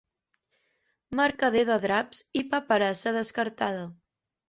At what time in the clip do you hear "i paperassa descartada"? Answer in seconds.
2.43-3.89